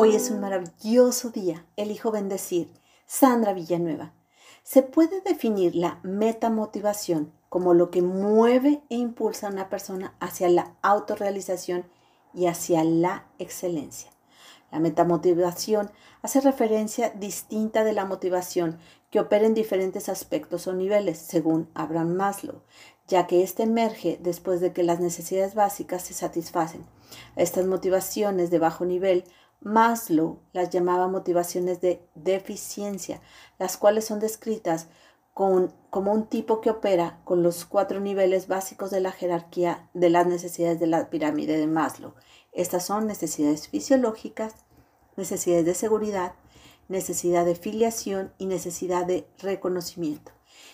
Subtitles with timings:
[0.00, 1.66] Hoy es un maravilloso día.
[1.74, 2.72] Elijo bendecir.
[3.04, 4.12] Sandra Villanueva.
[4.62, 10.48] Se puede definir la metamotivación como lo que mueve e impulsa a una persona hacia
[10.50, 11.84] la autorrealización
[12.32, 14.12] y hacia la excelencia.
[14.70, 15.90] La metamotivación
[16.22, 18.78] hace referencia distinta de la motivación
[19.10, 22.62] que opera en diferentes aspectos o niveles, según Abraham Maslow,
[23.08, 26.86] ya que éste emerge después de que las necesidades básicas se satisfacen.
[27.34, 29.24] Estas motivaciones de bajo nivel
[29.60, 33.20] Maslow las llamaba motivaciones de deficiencia,
[33.58, 34.86] las cuales son descritas
[35.34, 40.26] como un tipo que opera con los cuatro niveles básicos de la jerarquía de las
[40.26, 42.14] necesidades de la pirámide de Maslow.
[42.52, 44.54] Estas son necesidades fisiológicas,
[45.16, 46.34] necesidades de seguridad,
[46.88, 50.32] necesidad de filiación y necesidad de reconocimiento.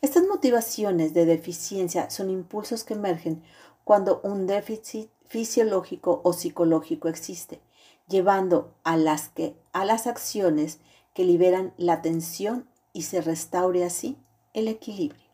[0.00, 3.42] Estas motivaciones de deficiencia son impulsos que emergen
[3.84, 7.60] cuando un déficit fisiológico o psicológico existe
[8.08, 10.78] llevando a las, que, a las acciones
[11.14, 14.18] que liberan la tensión y se restaure así
[14.52, 15.26] el equilibrio.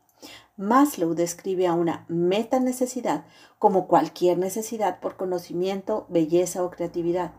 [0.55, 3.25] Maslow describe a una meta necesidad
[3.57, 7.31] como cualquier necesidad por conocimiento, belleza o creatividad.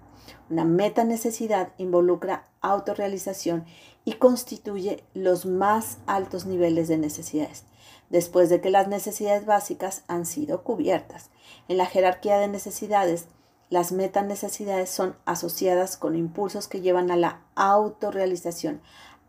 [0.50, 3.64] Una meta necesidad involucra autorrealización
[4.04, 7.64] y constituye los más altos niveles de necesidades,
[8.10, 11.30] después de que las necesidades básicas han sido cubiertas.
[11.68, 13.28] En la jerarquía de necesidades,
[13.70, 18.80] las metanecesidades son asociadas con impulsos que llevan a la autorrealización,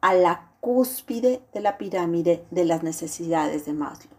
[0.02, 4.14] a la cúspide de la pirámide de las necesidades de Maslow.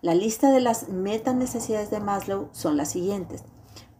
[0.00, 3.44] La lista de las metanecesidades de Maslow son las siguientes.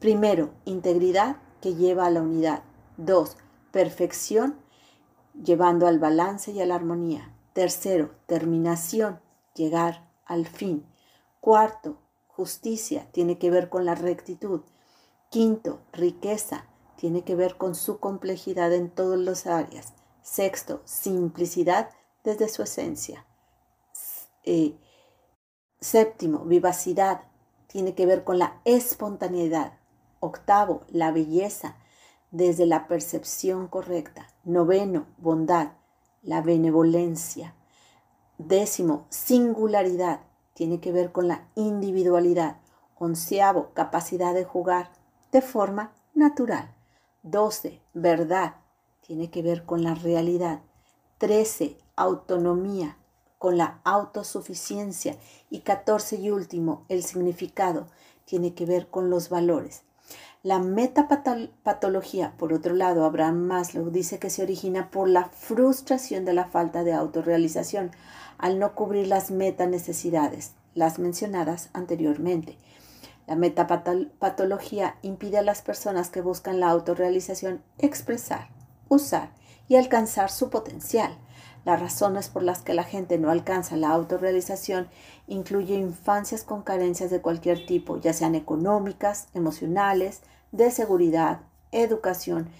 [0.00, 2.64] Primero, integridad que lleva a la unidad.
[2.96, 3.36] Dos,
[3.70, 4.56] perfección
[5.40, 7.32] llevando al balance y a la armonía.
[7.52, 9.20] Tercero, terminación,
[9.54, 10.84] llegar al fin.
[11.40, 14.62] Cuarto, justicia tiene que ver con la rectitud.
[15.32, 16.66] Quinto, riqueza.
[16.96, 19.94] Tiene que ver con su complejidad en todas las áreas.
[20.20, 21.88] Sexto, simplicidad
[22.22, 23.24] desde su esencia.
[24.44, 24.76] Eh,
[25.80, 27.22] séptimo, vivacidad.
[27.66, 29.78] Tiene que ver con la espontaneidad.
[30.20, 31.78] Octavo, la belleza
[32.30, 34.28] desde la percepción correcta.
[34.44, 35.72] Noveno, bondad,
[36.20, 37.54] la benevolencia.
[38.36, 40.20] Décimo, singularidad.
[40.52, 42.58] Tiene que ver con la individualidad.
[42.98, 45.00] Onceavo, capacidad de jugar
[45.32, 46.70] de forma natural.
[47.22, 47.80] 12.
[47.94, 48.56] Verdad.
[49.00, 50.60] Tiene que ver con la realidad.
[51.18, 51.78] 13.
[51.96, 52.96] Autonomía,
[53.38, 55.16] con la autosuficiencia.
[55.50, 57.86] Y 14 y último, el significado.
[58.26, 59.82] Tiene que ver con los valores.
[60.42, 66.32] La metapatología, por otro lado, Abraham Maslow dice que se origina por la frustración de
[66.32, 67.92] la falta de autorrealización
[68.38, 72.58] al no cubrir las meta necesidades, las mencionadas anteriormente.
[73.26, 78.48] La metapatología impide a las personas que buscan la autorrealización expresar,
[78.88, 79.30] usar
[79.68, 81.16] y alcanzar su potencial.
[81.64, 84.88] Las razones por las que la gente no alcanza la autorrealización
[85.28, 91.40] incluye infancias con carencias de cualquier tipo, ya sean económicas, emocionales, de seguridad,
[91.70, 92.50] educación,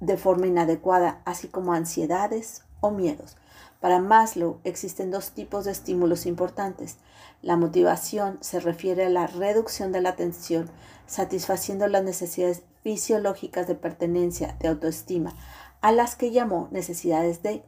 [0.00, 3.36] de forma inadecuada, así como ansiedades o miedos.
[3.80, 6.98] Para Maslow existen dos tipos de estímulos importantes.
[7.42, 10.68] La motivación se refiere a la reducción de la tensión,
[11.06, 15.34] satisfaciendo las necesidades fisiológicas de pertenencia, de autoestima,
[15.80, 17.62] a las que llamó necesidades de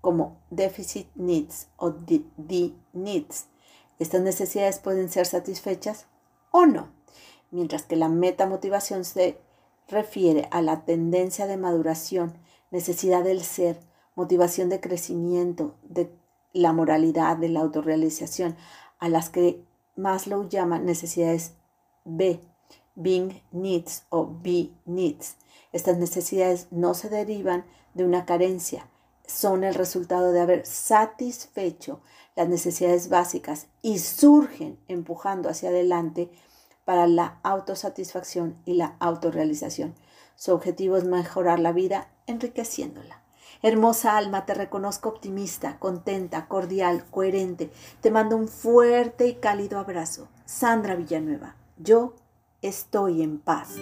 [0.00, 2.24] como deficit needs o D
[2.92, 3.46] needs.
[3.98, 6.06] Estas necesidades pueden ser satisfechas
[6.50, 6.88] o no,
[7.50, 9.38] mientras que la metamotivación se
[9.88, 12.34] refiere a la tendencia de maduración,
[12.70, 13.80] necesidad del ser,
[14.14, 16.10] motivación de crecimiento, de
[16.52, 18.56] la moralidad, de la autorrealización,
[18.98, 19.64] a las que
[19.96, 21.54] Maslow llama necesidades
[22.04, 22.40] B,
[22.94, 25.36] being needs o B needs.
[25.72, 27.64] Estas necesidades no se derivan
[27.94, 28.88] de una carencia,
[29.26, 32.00] son el resultado de haber satisfecho
[32.36, 36.30] las necesidades básicas y surgen empujando hacia adelante
[36.84, 39.94] para la autosatisfacción y la autorrealización.
[40.36, 43.23] Su objetivo es mejorar la vida enriqueciéndola.
[43.62, 47.70] Hermosa alma, te reconozco optimista, contenta, cordial, coherente.
[48.00, 50.28] Te mando un fuerte y cálido abrazo.
[50.44, 52.14] Sandra Villanueva, yo
[52.62, 53.76] estoy en paz.